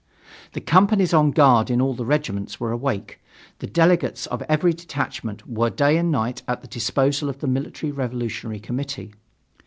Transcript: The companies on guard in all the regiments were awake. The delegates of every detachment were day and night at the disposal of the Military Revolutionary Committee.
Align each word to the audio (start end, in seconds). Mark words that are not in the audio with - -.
The 0.53 0.61
companies 0.61 1.13
on 1.13 1.29
guard 1.29 1.69
in 1.69 1.79
all 1.79 1.93
the 1.93 2.07
regiments 2.07 2.59
were 2.59 2.71
awake. 2.71 3.21
The 3.59 3.67
delegates 3.67 4.25
of 4.25 4.41
every 4.49 4.73
detachment 4.73 5.47
were 5.47 5.69
day 5.69 5.95
and 5.95 6.09
night 6.11 6.41
at 6.47 6.61
the 6.63 6.67
disposal 6.67 7.29
of 7.29 7.37
the 7.37 7.45
Military 7.45 7.91
Revolutionary 7.91 8.59
Committee. 8.59 9.13